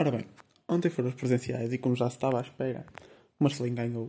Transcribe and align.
Ora 0.00 0.12
bem, 0.12 0.24
ontem 0.68 0.88
foram 0.90 1.08
os 1.08 1.16
presenciais 1.16 1.72
e 1.72 1.76
como 1.76 1.96
já 1.96 2.08
se 2.08 2.14
estava 2.14 2.38
à 2.38 2.40
espera, 2.40 2.86
o 3.40 3.42
Marcelinho 3.42 3.74
ganhou, 3.74 4.08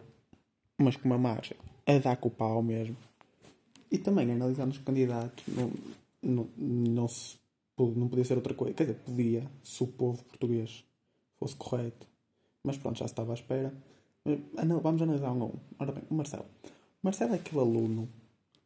mas 0.77 0.95
com 0.95 1.05
uma 1.05 1.17
margem 1.17 1.57
a 1.83 1.97
dar 1.97 2.15
com 2.17 2.27
o 2.27 2.31
pau 2.31 2.61
mesmo. 2.61 2.95
E 3.91 3.97
também 3.97 4.31
analisando 4.31 4.69
os 4.69 4.77
candidatos, 4.77 5.43
não, 5.47 5.71
não, 6.21 6.47
não, 6.55 7.07
se, 7.07 7.39
não 7.75 8.07
podia 8.07 8.23
ser 8.23 8.35
outra 8.35 8.53
coisa. 8.53 8.75
Quer 8.75 8.83
dizer, 8.83 8.99
podia, 8.99 9.51
se 9.63 9.81
o 9.81 9.87
povo 9.87 10.23
português 10.25 10.85
fosse 11.39 11.55
correto. 11.55 12.05
Mas 12.63 12.77
pronto, 12.77 12.99
já 12.99 13.07
se 13.07 13.13
estava 13.13 13.31
à 13.31 13.33
espera. 13.33 13.73
Vamos 14.83 15.01
analisar 15.01 15.31
um 15.31 15.41
a 15.41 15.45
um. 15.47 15.59
Ora 15.79 15.91
bem, 15.91 16.03
o 16.07 16.13
Marcelo. 16.13 16.45
O 16.65 17.01
Marcelo 17.01 17.33
é 17.33 17.37
aquele 17.37 17.61
aluno 17.61 18.07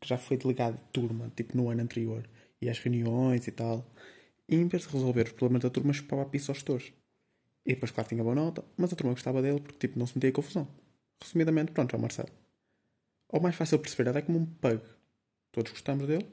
que 0.02 0.10
já 0.10 0.18
foi 0.18 0.36
delegado 0.36 0.76
de 0.76 0.84
turma, 0.92 1.32
tipo 1.38 1.55
no 1.55 1.70
ano 1.70 1.84
anterior, 1.84 2.28
e 2.62 2.70
às 2.70 2.80
reuniões 2.80 3.48
e 3.48 3.52
tal. 3.54 3.86
E 4.50 4.58
em 4.58 4.68
vez 4.68 4.84
de 4.84 4.90
resolver 4.90 5.28
os 5.28 5.32
problemas 5.32 5.64
da 5.64 5.70
turma, 5.70 5.94
chupava 5.94 6.24
a 6.24 6.26
pista 6.26 6.52
aos 6.52 6.58
gestores. 6.58 6.92
E 7.66 7.73
depois, 7.73 7.91
claro, 7.91 8.09
tinha 8.09 8.23
boa 8.23 8.36
nota, 8.36 8.64
mas 8.77 8.91
a 8.91 8.95
turma 8.95 9.13
gostava 9.13 9.41
dele 9.41 9.62
porque, 9.62 9.88
tipo, 9.88 9.98
não 9.98 10.05
se 10.05 10.16
metia 10.16 10.30
em 10.30 10.34
confusão. 10.34 10.67
Resumidamente, 11.21 11.71
pronto, 11.71 11.95
é 11.95 11.98
o 11.98 12.02
Marcelo. 12.02 12.30
Ou 13.30 13.41
mais 13.41 13.55
fácil 13.55 13.80
perceber, 13.80 14.16
é 14.16 14.21
como 14.21 14.40
um 14.40 14.45
pug. 14.45 14.81
Todos 15.52 15.71
gostamos 15.71 16.07
dele, 16.07 16.27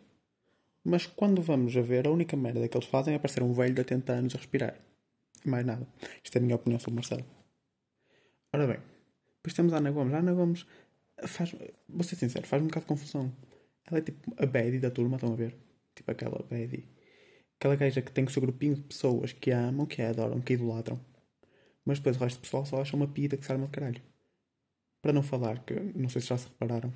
mas 0.84 1.06
quando 1.06 1.40
vamos 1.42 1.76
a 1.76 1.82
ver, 1.82 2.06
a 2.06 2.10
única 2.10 2.36
merda 2.36 2.66
que 2.66 2.76
eles 2.76 2.88
fazem 2.88 3.14
é 3.14 3.16
aparecer 3.16 3.42
um 3.42 3.52
velho 3.52 3.74
de 3.74 3.80
80 3.80 4.12
anos 4.12 4.34
a 4.34 4.38
respirar. 4.38 4.76
Mais 5.44 5.64
nada. 5.64 5.86
Isto 6.24 6.36
é 6.36 6.38
a 6.38 6.42
minha 6.42 6.56
opinião 6.56 6.80
sobre 6.80 6.92
o 6.92 6.94
Marcelo. 6.96 7.24
Ora 8.52 8.66
bem, 8.66 8.78
depois 9.36 9.54
temos 9.54 9.72
a 9.72 9.76
Ana 9.76 9.90
Gomes. 9.90 10.14
A 10.14 10.18
Ana 10.18 10.34
Gomes 10.34 10.66
faz, 11.26 11.54
vou 11.88 12.02
ser 12.02 12.16
sincero, 12.16 12.46
faz 12.46 12.62
um 12.62 12.66
bocado 12.66 12.84
de 12.84 12.88
confusão. 12.88 13.32
Ela 13.86 13.98
é 13.98 14.02
tipo 14.02 14.34
a 14.36 14.46
Betty 14.46 14.78
da 14.78 14.90
turma, 14.90 15.16
estão 15.16 15.32
a 15.32 15.36
ver? 15.36 15.56
Tipo 15.94 16.10
aquela 16.10 16.42
Betty. 16.50 16.88
Aquela 17.58 17.76
gaja 17.76 18.02
que 18.02 18.10
tem 18.10 18.24
o 18.24 18.30
seu 18.30 18.42
grupinho 18.42 18.74
de 18.74 18.82
pessoas 18.82 19.32
que 19.32 19.52
a 19.52 19.68
amam, 19.68 19.86
que 19.86 20.02
a 20.02 20.10
adoram, 20.10 20.40
que 20.40 20.54
a 20.54 20.56
idolatram 20.56 20.98
mas 21.84 21.98
depois 21.98 22.16
o 22.16 22.20
resto 22.20 22.38
do 22.38 22.42
pessoal 22.42 22.64
só 22.64 22.80
acha 22.80 22.96
uma 22.96 23.08
pita 23.08 23.36
que 23.36 23.44
se 23.44 23.52
arma 23.52 23.66
de 23.66 23.72
caralho. 23.72 24.02
Para 25.02 25.12
não 25.12 25.22
falar, 25.22 25.64
que 25.64 25.74
não 25.74 26.08
sei 26.08 26.20
se 26.20 26.28
já 26.28 26.38
se 26.38 26.48
repararam, 26.48 26.92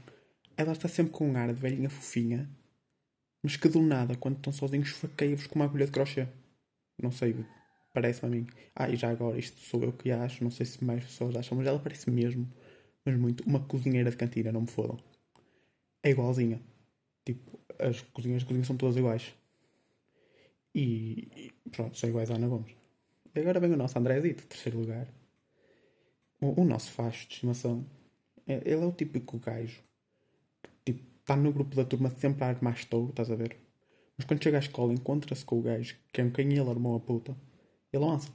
ela 0.57 0.73
está 0.73 0.89
sempre 0.89 1.13
com 1.13 1.29
um 1.29 1.37
ar 1.37 1.53
de 1.53 1.61
velhinha 1.61 1.91
fofinha, 1.91 2.49
mas 3.43 3.57
que 3.57 3.69
do 3.69 3.83
nada, 3.83 4.17
quando 4.17 4.37
estão 4.37 4.53
sozinhos, 4.53 4.91
faqueia-vos 4.91 5.47
com 5.47 5.57
uma 5.57 5.67
agulha 5.67 5.87
de 5.87 5.93
crochê. 5.93 6.29
Não 7.03 7.13
sei, 7.13 7.45
parece-me 7.93 8.29
a 8.29 8.41
mim. 8.41 8.47
Ah, 8.75 8.89
e 8.89 8.97
já 8.97 9.11
agora, 9.11 9.39
isto 9.39 9.61
sou 9.61 9.83
eu 9.83 9.93
que 9.93 10.11
acho, 10.11 10.43
não 10.45 10.51
sei 10.51 10.67
se 10.67 10.85
mais 10.85 11.05
pessoas 11.05 11.37
acham, 11.37 11.57
mas 11.59 11.67
ela 11.67 11.79
parece 11.79 12.11
mesmo, 12.11 12.51
mas 13.05 13.17
muito, 13.17 13.45
uma 13.45 13.61
cozinheira 13.61 14.11
de 14.11 14.17
cantina, 14.17 14.53
não 14.53 14.63
me 14.63 14.67
fodam. 14.69 14.97
É 16.03 16.11
igualzinha. 16.11 16.61
Tipo, 17.25 17.59
as 17.79 18.01
cozinhas 18.03 18.43
de 18.43 18.47
cozinha 18.47 18.65
são 18.65 18.77
todas 18.77 18.97
iguais. 18.97 19.35
E, 20.75 21.53
e 21.65 21.71
pronto, 21.71 21.97
são 21.99 22.09
iguais 22.09 22.31
à 22.31 22.35
Ana 22.35 22.49
Gomes. 22.49 22.84
E 23.35 23.41
agora 23.41 23.59
vem 23.59 23.73
o 23.73 23.77
nosso 23.77 23.99
Andrézito, 23.99 24.47
terceiro 24.47 24.79
lugar. 24.79 25.09
O, 26.41 26.63
o 26.63 26.65
nosso 26.65 26.93
facho 26.93 27.27
de 27.27 27.35
estimação. 27.35 27.85
É, 28.47 28.63
ele 28.65 28.83
é 28.83 28.87
o 28.87 28.93
típico 28.93 29.39
gajo. 29.39 29.81
Tipo, 30.85 31.03
está 31.21 31.35
no 31.37 31.53
grupo 31.53 31.75
da 31.75 31.85
turma 31.85 32.11
sempre 32.11 32.45
a 32.45 32.49
armar 32.49 32.75
estouro, 32.75 33.11
estás 33.11 33.31
a 33.31 33.35
ver? 33.35 33.57
Mas 34.17 34.27
quando 34.27 34.43
chega 34.43 34.59
à 34.59 34.61
escola 34.61 34.93
encontra-se 34.93 35.45
com 35.45 35.59
o 35.59 35.63
gajo 35.63 35.97
que 36.13 36.21
é 36.21 36.31
quem 36.31 36.53
ele 36.53 36.71
armou 36.71 36.97
a 36.97 37.01
puta. 37.01 37.37
Ele 37.93 38.05
lança. 38.05 38.31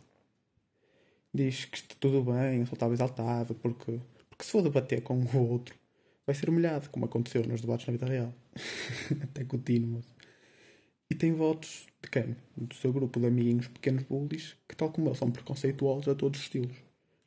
Diz 1.34 1.66
que 1.66 1.78
está 1.78 1.96
tudo 2.00 2.24
bem, 2.24 2.66
só 2.66 2.74
estava 2.74 2.94
exaltado, 2.94 3.56
porque, 3.56 4.00
porque 4.30 4.44
se 4.44 4.52
for 4.52 4.64
debater 4.64 5.02
com 5.04 5.20
o 5.20 5.50
outro, 5.50 5.76
vai 6.26 6.36
ser 6.36 6.50
humilhado, 6.50 6.90
como 6.90 7.06
aconteceu 7.06 7.46
nos 7.46 7.62
debates 7.62 7.86
na 7.88 7.94
vida 7.94 8.06
real. 8.06 8.34
Até 9.24 9.46
contínuo. 9.46 10.02
E 11.10 11.16
tem 11.16 11.34
votos 11.34 11.88
de 12.02 12.10
quem? 12.10 12.36
Do 12.56 12.76
seu 12.76 12.94
grupo 12.94 13.20
de 13.20 13.26
amiguinhos 13.26 13.68
pequenos 13.68 14.04
bullies 14.04 14.56
que, 14.68 14.76
tal 14.76 14.92
como 14.92 15.10
ele, 15.10 15.18
são 15.18 15.32
preconceituosos 15.32 16.08
a 16.08 16.16
todos 16.16 16.40
os 16.40 16.46
estilos. 16.46 16.78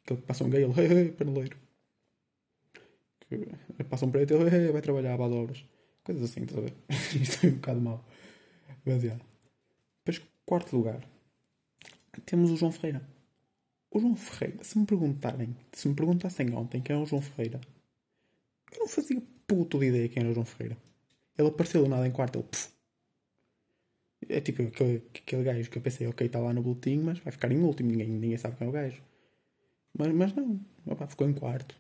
Aquele 0.05 0.21
que 0.21 0.27
passa 0.27 0.45
um 0.45 0.51
gay, 0.51 0.65
ele, 0.65 1.13
paneleiro. 1.19 1.57
Que 3.29 3.85
passa 3.85 4.07
um 4.07 4.11
preto, 4.11 4.35
ele, 4.35 4.73
vai 4.73 4.83
trabalhar 4.83 5.19
a 5.19 5.25
obras. 5.25 5.65
Coisas 6.05 6.31
assim, 6.31 6.43
estás 6.43 6.59
a 6.59 6.63
ver? 6.63 6.75
Isto 7.21 7.47
é 7.47 7.49
um 7.51 7.55
bocado 7.55 7.81
mau. 7.81 8.05
Mas, 8.85 9.03
yeah. 9.03 9.25
Depois, 10.05 10.29
quarto 10.45 10.77
lugar, 10.77 11.01
temos 12.27 12.51
o 12.51 12.57
João 12.57 12.73
Ferreira. 12.73 13.03
O 13.91 14.01
João 14.01 14.17
Ferreira, 14.17 14.63
se 14.65 14.79
me 14.79 14.87
perguntarem, 14.87 15.57
se 15.73 15.89
me 15.89 15.95
perguntassem 15.95 16.53
ontem 16.55 16.81
quem 16.81 16.97
é 16.97 16.99
o 16.99 17.07
João 17.07 17.23
Ferreira, 17.23 17.61
eu 18.73 18.81
não 18.81 18.89
fazia 18.89 19.23
puto 19.47 19.79
de 19.79 19.87
ideia 19.87 20.09
quem 20.09 20.23
era 20.23 20.31
o 20.31 20.35
João 20.35 20.47
Ferreira. 20.47 20.77
Ele 21.37 21.49
apareceu 21.49 21.83
do 21.83 21.89
nada 21.89 22.07
em 22.07 22.11
quarto, 22.11 22.39
ele, 22.39 22.49
pff, 22.49 22.72
é 24.29 24.41
tipo 24.41 24.63
aquele, 24.63 25.03
aquele 25.15 25.45
gajo 25.45 25.71
que 25.71 25.79
eu 25.79 25.83
pensei, 25.83 26.07
ok, 26.07 26.27
está 26.27 26.39
lá 26.39 26.53
no 26.53 26.63
boletim, 26.63 26.99
mas 26.99 27.19
vai 27.19 27.33
ficar 27.33 27.51
em 27.51 27.59
último, 27.59 27.91
ninguém, 27.91 28.09
ninguém 28.09 28.39
sabe 28.39 28.57
quem 28.57 28.67
é 28.67 28.71
o 28.71 28.73
gajo. 28.73 29.03
Mas, 29.99 30.13
mas 30.15 30.35
não, 30.35 30.61
opa, 30.87 31.07
ficou 31.07 31.29
em 31.29 31.35
quarto. 31.35 31.77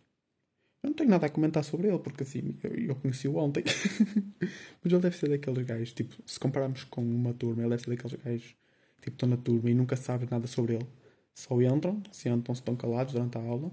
Eu 0.82 0.91
não 0.91 0.94
tenho 0.94 1.10
nada 1.10 1.26
a 1.26 1.31
comentar 1.31 1.62
sobre 1.64 1.88
ele, 1.88 1.98
porque 1.98 2.25
assim, 2.25 2.56
eu, 2.62 2.75
eu 2.75 2.97
conheci-o 2.97 3.36
ontem. 3.36 3.62
mas 4.82 4.92
ele 4.92 5.00
deve 5.00 5.16
ser 5.16 5.28
daqueles 5.28 5.64
gajos, 5.66 5.92
tipo, 5.92 6.16
se 6.26 6.41
compararmos 6.41 6.84
com 6.84 7.02
uma 7.02 7.32
turma, 7.32 7.62
ele 7.62 7.70
deve 7.70 7.82
ser 7.82 7.91
daqueles 7.91 8.20
gajos, 8.22 8.56
tipo, 9.00 9.14
estão 9.14 9.28
na 9.28 9.36
turma 9.36 9.70
e 9.70 9.75
nunca 9.75 9.97
sabem 9.97 10.28
nada 10.31 10.47
sobre 10.47 10.75
ele. 10.75 10.86
Só 11.34 11.60
entram, 11.62 12.02
sentam-se, 12.10 12.60
estão 12.60 12.76
calados 12.76 13.12
durante 13.12 13.38
a 13.38 13.41
aula, 13.41 13.70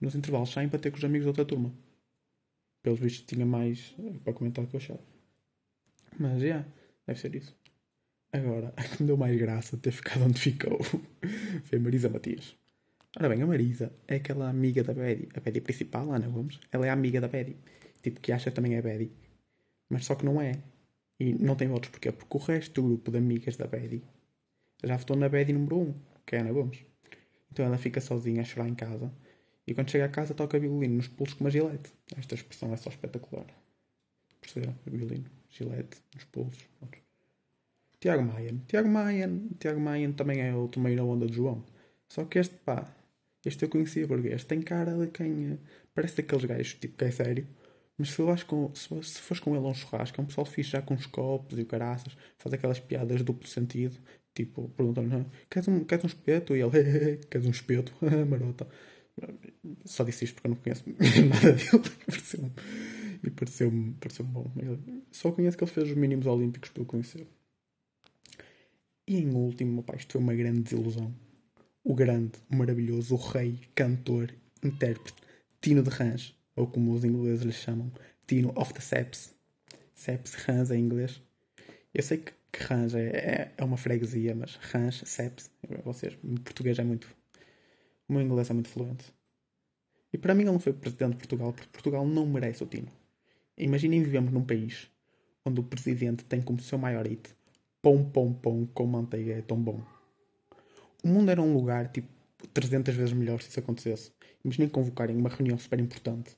e 0.00 0.04
nos 0.04 0.14
intervalos 0.14 0.50
saem 0.50 0.68
para 0.68 0.78
ter 0.78 0.90
com 0.90 0.98
os 0.98 1.04
amigos 1.04 1.24
da 1.24 1.30
outra 1.30 1.44
turma. 1.44 1.72
Pelos 2.82 2.98
vistos 2.98 3.26
tinha 3.26 3.44
mais 3.44 3.94
para 4.24 4.32
comentar 4.32 4.66
que 4.66 4.74
eu 4.76 4.80
achava. 4.80 5.00
Mas, 6.18 6.40
já, 6.40 6.46
yeah, 6.46 6.68
deve 7.06 7.20
ser 7.20 7.34
isso. 7.34 7.61
Agora, 8.32 8.72
a 8.76 8.82
que 8.88 9.02
me 9.02 9.06
deu 9.06 9.16
mais 9.16 9.36
graça 9.38 9.76
de 9.76 9.82
ter 9.82 9.92
ficado 9.92 10.24
onde 10.24 10.40
ficou 10.40 10.82
foi 11.64 11.78
a 11.78 11.80
Marisa 11.80 12.08
Matias. 12.08 12.56
Ora 13.18 13.28
bem, 13.28 13.42
a 13.42 13.46
Marisa 13.46 13.92
é 14.08 14.16
aquela 14.16 14.48
amiga 14.48 14.82
da 14.82 14.94
Betty, 14.94 15.28
a 15.34 15.40
Betty 15.40 15.60
principal, 15.60 16.10
Ana 16.10 16.28
Gomes. 16.28 16.58
Ela 16.72 16.86
é 16.86 16.90
amiga 16.90 17.20
da 17.20 17.28
Betty. 17.28 17.56
Tipo, 18.02 18.20
que 18.20 18.32
acha 18.32 18.50
também 18.50 18.74
é 18.74 18.80
Betty. 18.80 19.12
Mas 19.90 20.06
só 20.06 20.14
que 20.14 20.24
não 20.24 20.40
é. 20.40 20.52
E 21.20 21.34
não 21.34 21.54
tem 21.54 21.70
outros. 21.70 21.90
Porquê? 21.90 22.10
Porque 22.10 22.36
o 22.36 22.40
resto 22.40 22.80
do 22.80 22.88
grupo 22.88 23.10
de 23.10 23.18
amigas 23.18 23.56
da 23.58 23.66
Betty 23.66 24.02
já 24.82 24.96
votou 24.96 25.16
na 25.16 25.28
Betty 25.28 25.52
número 25.52 25.80
1, 25.80 25.94
que 26.24 26.36
é 26.36 26.40
Ana 26.40 26.52
Gomes. 26.52 26.78
Então 27.50 27.66
ela 27.66 27.76
fica 27.76 28.00
sozinha 28.00 28.40
a 28.40 28.44
chorar 28.44 28.68
em 28.68 28.74
casa. 28.74 29.12
E 29.66 29.74
quando 29.74 29.90
chega 29.90 30.06
a 30.06 30.08
casa 30.08 30.32
toca 30.32 30.58
violino 30.58 30.96
nos 30.96 31.08
pulsos 31.08 31.34
com 31.34 31.44
uma 31.44 31.50
gilete. 31.50 31.92
Esta 32.16 32.34
expressão 32.34 32.72
é 32.72 32.78
só 32.78 32.88
espetacular. 32.88 33.46
Perceberam? 34.40 34.74
Violino, 34.86 35.30
gilete, 35.50 35.98
nos 36.14 36.24
pulsos. 36.24 36.66
Tiago 38.02 38.24
Maia. 38.24 38.52
Tiago 38.66 38.88
Maia. 38.88 39.30
Tiago 39.60 39.80
Maia 39.80 40.12
também 40.12 40.40
é 40.40 40.52
outro 40.52 40.80
meio 40.80 40.96
na 40.96 41.04
onda 41.04 41.24
de 41.26 41.34
João. 41.34 41.64
Só 42.08 42.24
que 42.24 42.36
este, 42.40 42.56
pá, 42.56 42.92
este 43.46 43.64
eu 43.64 43.68
conhecia 43.68 44.08
porque 44.08 44.26
este 44.28 44.48
tem 44.48 44.60
cara 44.60 44.92
de 44.98 45.06
quem. 45.12 45.52
Eh, 45.52 45.58
parece 45.94 46.16
daqueles 46.16 46.44
gajos, 46.44 46.74
tipo, 46.74 46.96
que 46.98 47.04
é 47.04 47.12
sério. 47.12 47.46
Mas 47.96 48.10
se, 48.10 48.20
vais 48.22 48.42
com, 48.42 48.74
se, 48.74 48.88
se 49.04 49.20
fores 49.20 49.40
com 49.40 49.54
ele 49.54 49.64
a 49.64 49.68
um 49.68 49.74
churrasco, 49.74 50.20
é 50.20 50.24
um 50.24 50.26
pessoal 50.26 50.44
fixe 50.44 50.70
já 50.70 50.82
com 50.82 50.94
os 50.94 51.06
copos 51.06 51.56
e 51.56 51.62
o 51.62 51.66
caraças, 51.66 52.16
faz 52.38 52.52
aquelas 52.52 52.80
piadas 52.80 53.22
duplo 53.22 53.46
sentido. 53.48 53.96
Tipo, 54.34 54.68
perguntam-lhe: 54.70 55.24
queres 55.48 55.68
um, 55.68 55.84
queres 55.84 56.04
um 56.04 56.08
espeto? 56.08 56.56
E 56.56 56.60
ele: 56.60 57.18
queres 57.30 57.46
um 57.46 57.50
espeto? 57.50 57.92
Marota. 58.28 58.66
Só 59.84 60.02
disse 60.02 60.24
isto 60.24 60.34
porque 60.34 60.48
eu 60.48 60.50
não 60.50 60.56
conheço 60.56 60.84
nada 60.90 61.52
dele. 61.52 62.52
pareceu-me 63.36 63.94
pareceu 64.00 64.26
bom. 64.26 64.50
Eu 64.56 64.78
só 65.12 65.30
conheço 65.30 65.56
que 65.56 65.62
ele 65.62 65.70
fez 65.70 65.88
os 65.90 65.96
mínimos 65.96 66.26
olímpicos 66.26 66.70
para 66.70 66.82
eu 66.82 66.86
conhecer. 66.86 67.28
E 69.12 69.16
em 69.16 69.34
último, 69.34 69.82
pá, 69.82 69.94
isto 69.94 70.12
foi 70.12 70.22
uma 70.22 70.34
grande 70.34 70.62
desilusão. 70.62 71.14
O 71.84 71.94
grande, 71.94 72.32
o 72.50 72.56
maravilhoso, 72.56 73.14
o 73.14 73.18
rei, 73.18 73.58
cantor, 73.74 74.32
intérprete, 74.64 75.20
Tino 75.60 75.82
de 75.82 75.90
Rãs, 75.90 76.34
ou 76.56 76.66
como 76.66 76.94
os 76.94 77.04
ingleses 77.04 77.42
lhe 77.42 77.52
chamam, 77.52 77.92
Tino 78.26 78.54
of 78.56 78.72
the 78.72 78.80
Seps. 78.80 79.34
Seps, 79.94 80.32
Rãs 80.32 80.70
em 80.70 80.80
inglês. 80.80 81.20
Eu 81.92 82.02
sei 82.02 82.16
que, 82.16 82.32
que 82.50 82.64
Rãs 82.64 82.94
é, 82.94 83.06
é, 83.06 83.52
é, 83.54 83.62
uma 83.62 83.76
freguesia, 83.76 84.34
mas 84.34 84.54
Rãs, 84.54 85.02
Seps, 85.04 85.50
vocês, 85.84 86.16
o 86.24 86.40
português 86.40 86.78
é 86.78 86.82
muito. 86.82 87.14
O 88.08 88.14
meu 88.14 88.22
inglês 88.22 88.48
é 88.48 88.54
muito 88.54 88.70
fluente. 88.70 89.12
E 90.10 90.16
para 90.16 90.34
mim 90.34 90.44
ele 90.44 90.52
não 90.52 90.58
foi 90.58 90.72
presidente 90.72 91.10
de 91.10 91.18
Portugal, 91.18 91.52
porque 91.52 91.68
Portugal 91.68 92.06
não 92.06 92.24
merece 92.24 92.64
o 92.64 92.66
Tino. 92.66 92.88
Imaginem 93.58 94.02
vivemos 94.02 94.32
num 94.32 94.42
país 94.42 94.88
onde 95.44 95.60
o 95.60 95.64
presidente 95.64 96.24
tem 96.24 96.40
como 96.40 96.62
seu 96.62 96.78
maior 96.78 97.06
hit 97.06 97.28
pão, 97.82 98.04
pão, 98.04 98.32
pão 98.32 98.64
com 98.72 98.86
manteiga 98.86 99.32
é 99.32 99.42
tão 99.42 99.60
bom. 99.60 99.82
O 101.02 101.08
mundo 101.08 101.30
era 101.30 101.42
um 101.42 101.52
lugar 101.52 101.90
tipo 101.90 102.08
300 102.54 102.94
vezes 102.94 103.12
melhor 103.12 103.42
se 103.42 103.48
isso 103.48 103.58
acontecesse. 103.58 104.12
Imaginem 104.44 104.68
convocarem 104.68 105.16
uma 105.16 105.28
reunião 105.28 105.58
super 105.58 105.80
importante, 105.80 106.36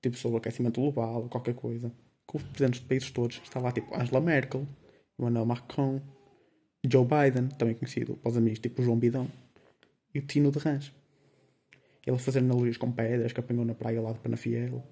tipo 0.00 0.16
sobre 0.16 0.36
o 0.36 0.38
aquecimento 0.38 0.80
global 0.80 1.22
ou 1.22 1.28
qualquer 1.28 1.54
coisa, 1.54 1.92
com 2.24 2.38
os 2.38 2.44
presidentes 2.44 2.80
de 2.80 2.86
países 2.86 3.10
todos. 3.10 3.40
Está 3.42 3.58
lá 3.58 3.72
tipo 3.72 3.92
Angela 3.94 4.20
Merkel, 4.20 4.66
Emmanuel 5.18 5.46
Macron, 5.46 6.00
Joe 6.88 7.04
Biden, 7.04 7.48
também 7.48 7.74
conhecido 7.74 8.16
para 8.16 8.30
os 8.30 8.36
amigos, 8.36 8.60
tipo 8.60 8.82
João 8.82 8.98
Bidão, 8.98 9.28
e 10.14 10.20
o 10.20 10.22
Tino 10.22 10.52
de 10.52 10.60
Rãs. 10.60 10.92
Ele 12.06 12.16
a 12.16 12.18
fazer 12.18 12.38
analogias 12.38 12.76
com 12.76 12.90
pedras 12.90 13.32
que 13.32 13.40
apanhou 13.40 13.64
na 13.64 13.74
praia 13.74 14.00
lá 14.00 14.12
de 14.12 14.20
Penafiel, 14.20 14.82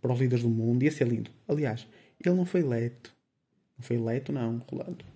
para 0.00 0.12
os 0.12 0.20
líderes 0.20 0.44
do 0.44 0.50
mundo, 0.50 0.82
ia 0.82 0.92
ser 0.92 1.08
lindo. 1.08 1.30
Aliás, 1.48 1.88
ele 2.24 2.34
não 2.34 2.44
foi 2.44 2.60
eleito. 2.60 3.14
Não 3.76 3.84
foi 3.84 3.96
eleito, 3.96 4.32
não, 4.32 4.58
Rolando. 4.70 5.13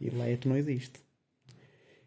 E 0.00 0.08
eleito 0.08 0.48
não 0.48 0.56
existe. 0.56 1.00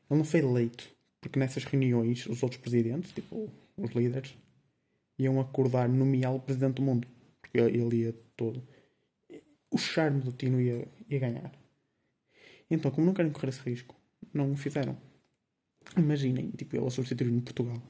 Ele 0.09 0.17
não 0.17 0.25
foi 0.25 0.41
eleito 0.41 0.89
Porque 1.21 1.39
nessas 1.39 1.63
reuniões, 1.63 2.25
os 2.27 2.43
outros 2.43 2.59
presidentes, 2.59 3.11
tipo 3.11 3.49
os 3.77 3.91
líderes, 3.91 4.35
iam 5.17 5.39
acordar 5.39 5.87
nomeá-lo 5.87 6.39
presidente 6.39 6.75
do 6.75 6.81
mundo. 6.81 7.07
Porque 7.41 7.59
ele 7.59 7.95
ia 7.95 8.13
todo. 8.35 8.61
O 9.71 9.77
charme 9.77 10.21
do 10.21 10.31
Tino 10.31 10.59
ia, 10.59 10.87
ia 11.09 11.19
ganhar. 11.19 11.51
Então, 12.69 12.91
como 12.91 13.07
não 13.07 13.13
querem 13.13 13.31
correr 13.31 13.49
esse 13.49 13.61
risco, 13.61 13.95
não 14.33 14.51
o 14.51 14.57
fizeram. 14.57 14.97
Imaginem, 15.97 16.51
tipo, 16.51 16.75
ele 16.75 16.85
a 16.85 16.89
substituir 16.89 17.31
no 17.31 17.41
Portugal. 17.41 17.81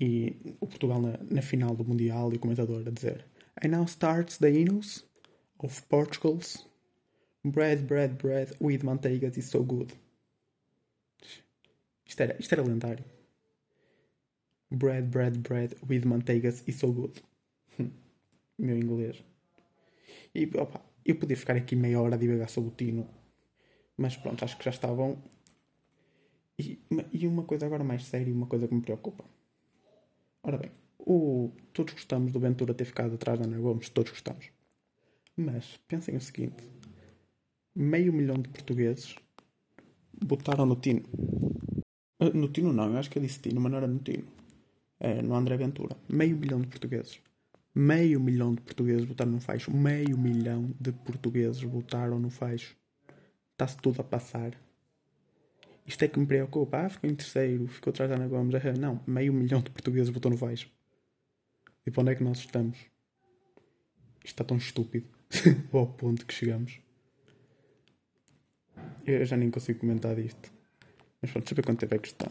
E 0.00 0.36
o 0.60 0.66
Portugal 0.66 1.00
na, 1.00 1.18
na 1.18 1.42
final 1.42 1.74
do 1.74 1.84
Mundial 1.84 2.32
e 2.32 2.36
o 2.36 2.38
comentador 2.38 2.86
a 2.86 2.90
dizer 2.90 3.24
And 3.62 3.70
now 3.70 3.84
starts 3.86 4.38
the 4.38 4.50
Inos 4.50 5.04
of 5.58 5.82
Portugal's 5.88 6.67
Bread, 7.44 7.86
bread, 7.86 8.18
bread 8.18 8.56
with 8.60 8.82
manteigas 8.82 9.36
is 9.36 9.48
so 9.48 9.62
good. 9.62 9.92
Isto 12.04 12.22
era, 12.22 12.36
isto 12.38 12.54
era 12.54 12.62
lendário. 12.62 13.04
Bread, 14.70 15.10
bread, 15.10 15.38
bread 15.38 15.76
with 15.88 16.04
manteigas 16.04 16.62
is 16.66 16.76
so 16.76 16.92
good. 16.92 17.22
Meu 18.58 18.76
inglês. 18.76 19.22
E 20.34 20.44
opa, 20.56 20.82
eu 21.04 21.16
podia 21.16 21.36
ficar 21.36 21.56
aqui 21.56 21.76
meia 21.76 22.00
hora 22.00 22.16
a 22.16 22.18
divagar 22.18 22.50
sobre 22.50 22.70
o 22.70 22.74
Tino. 22.74 23.08
Mas 23.96 24.16
pronto, 24.16 24.44
acho 24.44 24.58
que 24.58 24.64
já 24.64 24.70
estavam. 24.70 25.22
E, 26.58 26.78
e 27.12 27.26
uma 27.26 27.44
coisa 27.44 27.66
agora 27.66 27.84
mais 27.84 28.04
séria, 28.04 28.32
uma 28.32 28.46
coisa 28.46 28.66
que 28.66 28.74
me 28.74 28.82
preocupa. 28.82 29.24
Ora 30.42 30.58
bem, 30.58 30.70
o, 30.98 31.52
todos 31.72 31.94
gostamos 31.94 32.32
do 32.32 32.40
Ventura 32.40 32.74
ter 32.74 32.84
ficado 32.84 33.14
atrás 33.14 33.38
da 33.38 33.46
Ana 33.46 33.58
Gomes, 33.58 33.88
todos 33.88 34.10
gostamos. 34.10 34.50
Mas 35.36 35.78
pensem 35.88 36.16
o 36.16 36.20
seguinte: 36.20 36.62
meio 37.74 38.12
milhão 38.12 38.36
de 38.36 38.48
portugueses 38.48 39.14
votaram 40.24 40.66
no 40.66 40.76
Tino. 40.76 41.02
Uh, 42.20 42.34
no 42.34 42.48
Tino 42.48 42.72
não, 42.72 42.92
eu 42.92 42.98
acho 42.98 43.10
que 43.10 43.18
eu 43.18 43.22
disse 43.22 43.40
Tino, 43.40 43.60
mas 43.60 43.70
não 43.70 43.78
era 43.78 43.86
no 43.86 43.98
Tino. 43.98 44.24
É 45.00 45.22
no 45.22 45.34
André 45.34 45.56
Ventura. 45.56 45.96
Meio 46.08 46.36
milhão 46.36 46.60
de 46.60 46.66
portugueses. 46.66 47.20
Meio 47.74 48.18
milhão 48.20 48.54
de 48.54 48.60
portugueses 48.60 49.04
votaram 49.04 49.32
no 49.32 49.40
Faixo. 49.40 49.70
Meio 49.70 50.18
milhão 50.18 50.74
de 50.80 50.90
portugueses 50.90 51.62
votaram 51.62 52.18
no 52.18 52.30
Faixo. 52.30 52.76
Está-se 53.52 53.76
tudo 53.76 54.00
a 54.00 54.04
passar. 54.04 54.52
Isto 55.86 56.04
é 56.04 56.08
que 56.08 56.18
me 56.18 56.26
preocupa. 56.26 56.78
Ah, 56.78 56.88
ficou 56.88 57.08
em 57.08 57.14
terceiro, 57.14 57.66
ficou 57.68 57.90
atrás 57.92 58.10
da 58.10 58.16
Ana 58.16 58.26
Gomes. 58.26 58.54
Ah, 58.56 58.72
não, 58.72 59.00
meio 59.06 59.32
milhão 59.32 59.60
de 59.60 59.70
portugueses 59.70 60.10
votou 60.12 60.30
no 60.30 60.36
Faixo. 60.36 60.68
E 61.86 61.90
para 61.90 62.02
onde 62.02 62.12
é 62.12 62.14
que 62.14 62.24
nós 62.24 62.38
estamos? 62.38 62.78
Isto 64.16 64.26
está 64.26 64.44
tão 64.44 64.56
estúpido. 64.56 65.06
Ao 65.72 65.86
ponto 65.86 66.26
que 66.26 66.34
chegamos. 66.34 66.80
Eu 69.08 69.24
já 69.24 69.38
nem 69.38 69.50
consigo 69.50 69.80
comentar 69.80 70.14
disto. 70.14 70.52
Mas 71.22 71.30
pronto, 71.30 71.48
saber 71.48 71.64
quanto 71.64 71.80
tempo 71.80 71.94
é 71.94 71.98
que 71.98 72.08
está. 72.08 72.30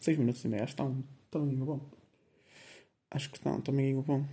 6 0.00 0.18
minutos 0.18 0.44
e 0.44 0.48
meio, 0.48 0.64
acho 0.64 0.74
que 0.74 0.82
está 0.82 0.84
um 0.84 1.04
tamanho 1.30 1.64
bom. 1.64 1.80
Acho 3.08 3.30
que 3.30 3.36
está 3.36 3.52
um 3.52 3.60
tamanho 3.60 4.02
bom. 4.02 4.26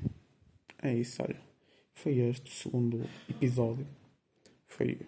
É 0.82 0.92
isso, 0.96 1.22
olha. 1.22 1.40
Foi 1.94 2.18
este 2.18 2.50
o 2.50 2.54
segundo 2.54 3.08
episódio. 3.30 3.86
Foi. 4.66 5.00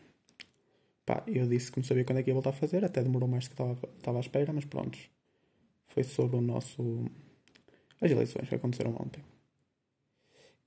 Pá, 1.03 1.23
eu 1.25 1.47
disse 1.47 1.71
que 1.71 1.79
não 1.79 1.83
sabia 1.83 2.05
quando 2.05 2.19
é 2.19 2.23
que 2.23 2.29
ia 2.29 2.33
voltar 2.35 2.51
a 2.51 2.53
fazer, 2.53 2.85
até 2.85 3.01
demorou 3.01 3.27
mais 3.27 3.47
do 3.47 3.55
que 3.55 3.61
estava 3.97 4.17
à 4.19 4.21
espera, 4.21 4.53
mas 4.53 4.65
pronto. 4.65 4.99
Foi 5.87 6.03
sobre 6.03 6.35
o 6.37 6.41
nosso. 6.41 7.09
as 7.99 8.11
eleições 8.11 8.47
que 8.47 8.53
aconteceram 8.53 8.95
ontem. 8.99 9.23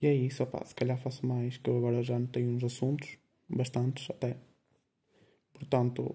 E 0.02 0.08
é 0.08 0.14
isso, 0.14 0.42
opá, 0.42 0.64
se 0.64 0.74
calhar 0.74 0.98
faço 0.98 1.24
mais, 1.24 1.56
que 1.56 1.70
eu 1.70 1.76
agora 1.78 2.02
já 2.02 2.18
não 2.18 2.26
tenho 2.26 2.50
uns 2.50 2.64
assuntos, 2.64 3.16
bastantes 3.48 4.10
até. 4.10 4.47
Portanto, 5.58 6.14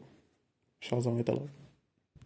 tchauzão 0.79 1.17
e 1.17 1.21
até 1.21 1.31
logo. 1.31 1.62